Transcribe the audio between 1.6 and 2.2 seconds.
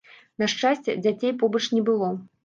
не было.